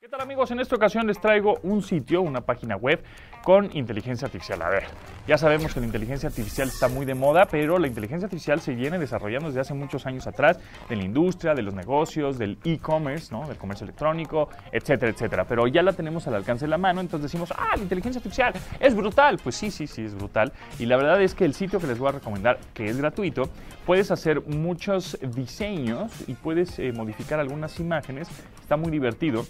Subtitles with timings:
[0.00, 0.50] ¿Qué tal amigos?
[0.50, 3.04] En esta ocasión les traigo un sitio, una página web
[3.44, 4.62] con inteligencia artificial.
[4.62, 4.84] A ver,
[5.28, 8.74] ya sabemos que la inteligencia artificial está muy de moda, pero la inteligencia artificial se
[8.74, 10.58] viene desarrollando desde hace muchos años atrás
[10.88, 13.46] de la industria, de los negocios, del e-commerce, ¿no?
[13.46, 15.44] del comercio electrónico, etcétera, etcétera.
[15.44, 18.54] Pero ya la tenemos al alcance de la mano, entonces decimos, ah, la inteligencia artificial
[18.80, 19.38] es brutal.
[19.42, 20.50] Pues sí, sí, sí, es brutal.
[20.78, 23.50] Y la verdad es que el sitio que les voy a recomendar, que es gratuito,
[23.84, 28.30] puedes hacer muchos diseños y puedes eh, modificar algunas imágenes.
[28.62, 29.44] Está muy divertido.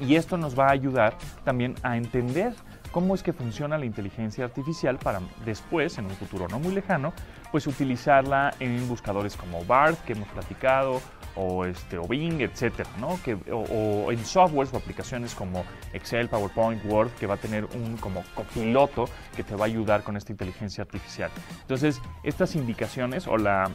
[0.00, 2.54] Y esto nos va a ayudar también a entender
[2.92, 7.12] cómo es que funciona la inteligencia artificial para después, en un futuro no muy lejano,
[7.50, 11.00] pues utilizarla en buscadores como BART, que hemos platicado,
[11.36, 13.18] o, este, o Bing, etcétera, ¿no?
[13.22, 17.64] Que, o, o, en softwares o aplicaciones como Excel, PowerPoint, Word, que va a tener
[17.64, 21.30] un como copiloto que te va a ayudar con esta inteligencia artificial.
[21.60, 23.70] Entonces, estas indicaciones o la,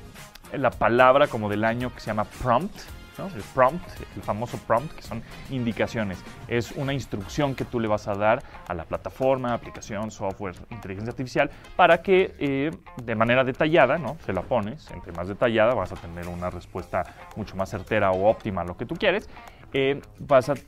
[0.51, 2.75] la palabra como del año que se llama prompt,
[3.17, 3.85] El prompt,
[4.15, 6.23] el famoso prompt, que son indicaciones.
[6.47, 11.11] Es una instrucción que tú le vas a dar a la plataforma, aplicación, software, inteligencia
[11.11, 12.71] artificial, para que eh,
[13.03, 14.17] de manera detallada, ¿no?
[14.25, 17.03] Se la pones, entre más detallada vas a tener una respuesta
[17.35, 19.29] mucho más certera o óptima a lo que tú quieres.
[19.73, 19.99] Eh,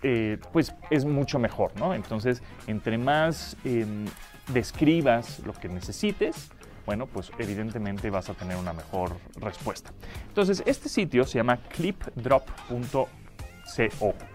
[0.02, 1.94] eh, pues es mucho mejor, ¿no?
[1.94, 4.06] Entonces, entre más em,
[4.52, 6.50] describas lo que necesites,
[6.86, 9.92] bueno, pues evidentemente vas a tener una mejor respuesta.
[10.28, 13.10] Entonces, este sitio se llama clipdrop.co.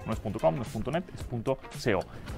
[0.06, 1.58] No es .com, no es .net, es .co.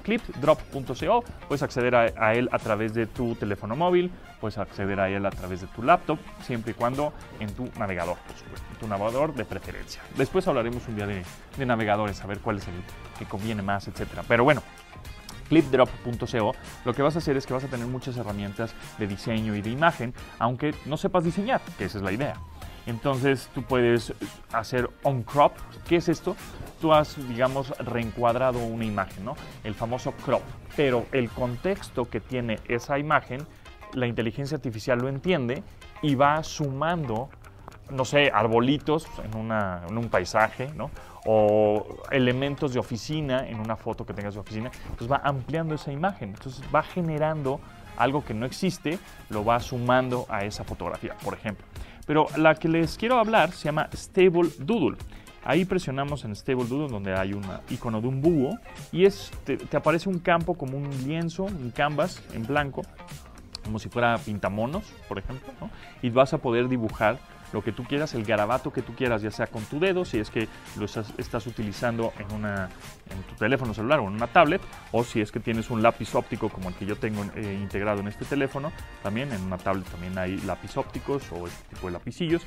[0.03, 5.09] Clipdrop.co, puedes acceder a, a, él a través de tu teléfono móvil, puedes acceder a
[5.09, 8.77] él a través de tu laptop, siempre y cuando en tu navegador, por supuesto, en
[8.77, 10.03] tu navegador de preferencia.
[10.17, 11.23] Después hablaremos un día de,
[11.57, 12.75] de navegadores, a ver cuál es el
[13.17, 14.23] que conviene más, etcétera.
[14.27, 14.61] Pero bueno,
[15.49, 16.53] clipdrop.co,
[16.85, 19.61] lo que vas a hacer es que vas a tener muchas herramientas de diseño y
[19.61, 22.35] de imagen, aunque no sepas diseñar, que esa es la idea.
[22.85, 24.13] Entonces tú puedes
[24.51, 25.53] hacer on crop.
[25.87, 26.35] ¿Qué es esto?
[26.81, 29.35] Tú has, digamos, reencuadrado una imagen, ¿no?
[29.63, 30.41] El famoso crop.
[30.75, 33.45] Pero el contexto que tiene esa imagen,
[33.93, 35.63] la inteligencia artificial lo entiende
[36.01, 37.29] y va sumando,
[37.89, 40.89] no sé, arbolitos en, una, en un paisaje, ¿no?
[41.25, 45.91] o elementos de oficina en una foto que tengas de oficina, entonces va ampliando esa
[45.91, 47.59] imagen, entonces va generando
[47.97, 48.99] algo que no existe,
[49.29, 51.65] lo va sumando a esa fotografía, por ejemplo.
[52.05, 54.97] Pero la que les quiero hablar se llama Stable Doodle.
[55.45, 58.57] Ahí presionamos en Stable Doodle donde hay un icono de un búho
[58.91, 62.81] y es, te, te aparece un campo como un lienzo, un canvas en blanco,
[63.63, 65.69] como si fuera pintamonos, por ejemplo, ¿no?
[66.01, 67.19] y vas a poder dibujar
[67.53, 70.17] lo que tú quieras, el garabato que tú quieras, ya sea con tu dedo, si
[70.17, 72.69] es que lo estás, utilizando en, una,
[73.09, 76.13] en, tu teléfono celular o en una tablet, o si es que tienes un lápiz
[76.15, 78.71] óptico como el que yo tengo eh, integrado en este teléfono,
[79.03, 82.41] también en una tablet también hay lápiz ópticos o este tipo de lapicillos.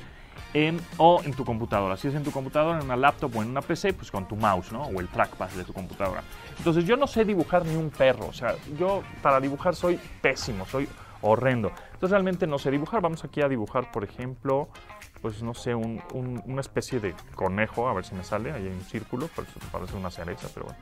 [0.53, 1.97] En, o en tu computadora.
[1.97, 4.35] Si es en tu computadora, en una laptop o en una PC, pues con tu
[4.35, 4.83] mouse, ¿no?
[4.83, 6.21] O el trackpad de tu computadora.
[6.59, 8.27] Entonces yo no sé dibujar ni un perro.
[8.27, 10.87] O sea, yo para dibujar soy pésimo, soy
[11.21, 11.71] horrendo.
[11.93, 13.01] Entonces realmente no sé dibujar.
[13.01, 14.69] Vamos aquí a dibujar, por ejemplo,
[15.21, 18.51] pues no sé, un, un, una especie de conejo, a ver si me sale.
[18.51, 19.29] Ahí hay un círculo,
[19.71, 20.79] parece una cereza, pero bueno.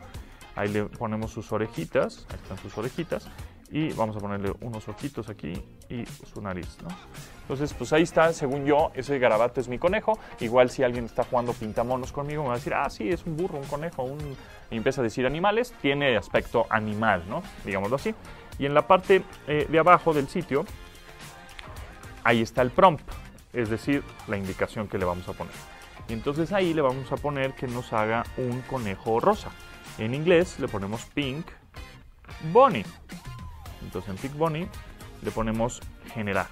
[0.56, 3.28] Ahí le ponemos sus orejitas, ahí están sus orejitas.
[3.72, 5.54] Y vamos a ponerle unos ojitos aquí
[5.90, 6.90] y su nariz, ¿no?
[7.42, 10.20] Entonces, pues ahí está, según yo, ese garabato es mi conejo.
[10.40, 13.36] Igual si alguien está jugando pintamonos conmigo, me va a decir, ah, sí, es un
[13.36, 14.20] burro, un conejo, un...
[14.70, 17.42] Y empieza a decir animales, tiene aspecto animal, ¿no?
[17.66, 18.14] Digámoslo así.
[18.58, 20.66] Y en la parte eh, de abajo del sitio,
[22.24, 23.04] ahí está el prompt,
[23.54, 25.54] es decir, la indicación que le vamos a poner.
[26.08, 29.50] Y entonces ahí le vamos a poner que nos haga un conejo rosa.
[29.98, 31.48] En inglés le ponemos pink
[32.54, 32.84] bunny.
[33.82, 34.68] Entonces en pink bunny
[35.22, 35.82] le ponemos
[36.14, 36.48] generar.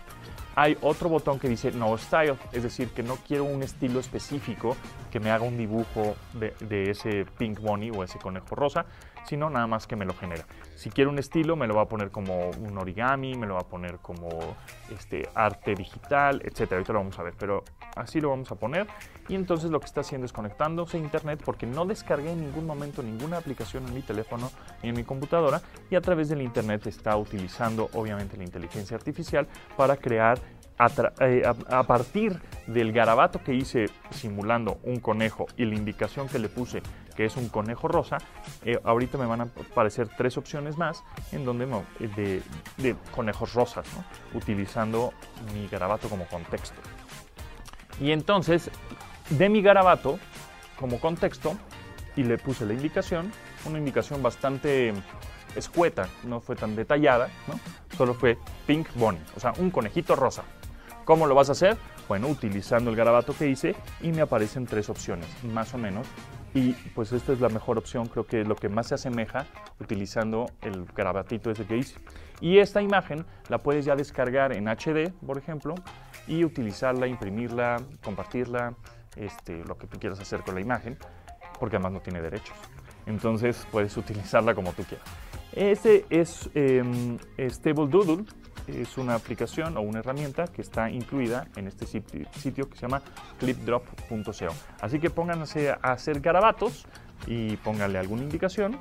[0.56, 4.78] Hay otro botón que dice no style, es decir, que no quiero un estilo específico
[5.12, 8.86] que me haga un dibujo de, de, ese pink bunny o ese conejo rosa,
[9.26, 10.46] sino nada más que me lo genera.
[10.76, 13.62] Si quiero un estilo, me lo va a poner como un origami, me lo va
[13.62, 14.30] a poner como
[14.92, 16.74] este, arte digital, etc.
[16.74, 17.64] Ahorita lo vamos a ver, pero
[17.96, 18.88] así lo vamos a poner.
[19.30, 22.66] Y entonces lo que está haciendo es conectándose a internet porque no descargué en ningún
[22.66, 24.52] momento ninguna aplicación en mi teléfono
[24.82, 29.48] ni en mi computadora y a través del internet está utilizando obviamente la inteligencia artificial
[29.78, 30.40] para crear
[30.78, 30.90] a,
[31.22, 36.50] eh, a, partir del garabato que hice simulando un conejo y la indicación que le
[36.50, 36.82] puse
[37.16, 38.18] que es un conejo rosa,
[38.64, 42.42] eh, ahorita me van a aparecer tres opciones más en donde no, de,
[42.78, 43.86] de, conejos rosas,
[44.34, 45.14] utilizando
[45.54, 46.82] mi garabato como contexto.
[48.02, 48.72] Y entonces,
[49.30, 50.18] de mi garabato
[50.80, 51.56] como contexto,
[52.16, 53.32] y le puse la indicación,
[53.66, 54.94] una indicación bastante
[55.56, 57.60] escueta, no fue tan detallada, ¿no?
[57.96, 60.44] Solo fue Pink Bunny, o sea, un conejito rosa.
[61.06, 61.78] ¿Cómo lo vas a hacer?
[62.08, 66.06] Bueno, utilizando el garabato que hice y me aparecen tres opciones, más o menos
[66.54, 69.48] Y pues esta es la mejor opción, creo que es lo que más se asemeja
[69.80, 71.96] utilizando el garabatito ese que hice.
[72.42, 75.74] Y esta imagen la puedes ya descargar en HD, por ejemplo,
[76.28, 78.76] y utilizarla, imprimirla, compartirla,
[79.16, 80.98] este, lo que tú quieras hacer con la imagen,
[81.60, 82.56] porque además no tiene derechos.
[83.08, 85.08] Entonces puedes utilizarla como tú quieras.
[85.56, 86.84] Ese es eh,
[87.50, 88.26] Stable Doodle,
[88.68, 93.02] es una aplicación o una herramienta que está incluida en este sitio que se llama
[93.40, 94.54] clipdrop.co.
[94.82, 96.86] Así que pónganse a hacer garabatos
[97.28, 98.78] y pónganle alguna indicación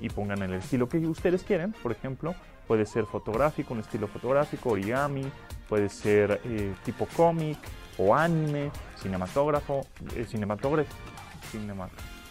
[0.00, 1.72] y pongan el estilo que ustedes quieren.
[1.82, 2.34] Por ejemplo,
[2.66, 5.24] puede ser fotográfico, un estilo fotográfico, origami,
[5.68, 7.58] puede ser eh, tipo cómic
[7.98, 9.86] o anime, cinematógrafo,
[10.16, 10.94] eh, cinematógrafo,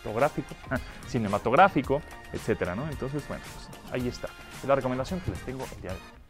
[1.08, 2.02] cinematográfico,
[2.32, 2.90] etcétera, ¿no?
[2.90, 4.30] Entonces, bueno, pues ahí está.
[4.62, 6.23] Es la recomendación que les tengo el día de hoy.